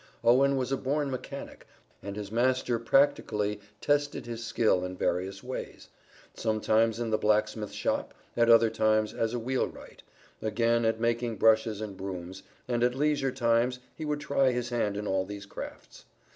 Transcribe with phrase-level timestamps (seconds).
[0.23, 1.67] Owen was a born mechanic,
[2.01, 5.89] and his master practically tested his skill in various ways;
[6.33, 10.01] sometimes in the blacksmith shop at other times as a wheelwright
[10.41, 14.97] again at making brushes and brooms, and at leisure times he would try his hand
[14.97, 16.05] in all these crafts.